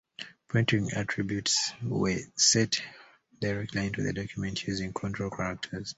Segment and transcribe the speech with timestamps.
[0.47, 2.81] Printing attributes were set
[3.39, 5.89] directly into the document using control characters.